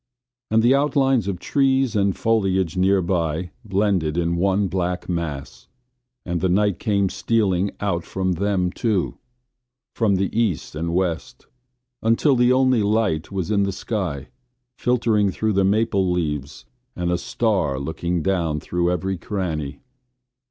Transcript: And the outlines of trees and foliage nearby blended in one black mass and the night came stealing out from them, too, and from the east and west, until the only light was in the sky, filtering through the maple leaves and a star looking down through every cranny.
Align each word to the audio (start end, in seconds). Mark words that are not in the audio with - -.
And 0.49 0.63
the 0.63 0.73
outlines 0.73 1.27
of 1.27 1.37
trees 1.37 1.95
and 1.95 2.17
foliage 2.17 2.75
nearby 2.75 3.51
blended 3.63 4.17
in 4.17 4.35
one 4.35 4.67
black 4.67 5.07
mass 5.07 5.67
and 6.25 6.41
the 6.41 6.49
night 6.49 6.79
came 6.79 7.07
stealing 7.07 7.69
out 7.79 8.03
from 8.03 8.31
them, 8.31 8.71
too, 8.71 9.03
and 9.05 9.17
from 9.95 10.15
the 10.15 10.35
east 10.35 10.73
and 10.73 10.95
west, 10.95 11.45
until 12.01 12.35
the 12.35 12.51
only 12.51 12.81
light 12.81 13.31
was 13.31 13.51
in 13.51 13.61
the 13.61 13.71
sky, 13.71 14.29
filtering 14.75 15.29
through 15.29 15.53
the 15.53 15.63
maple 15.63 16.09
leaves 16.11 16.65
and 16.95 17.11
a 17.11 17.17
star 17.19 17.77
looking 17.77 18.23
down 18.23 18.59
through 18.59 18.89
every 18.91 19.19
cranny. 19.19 19.81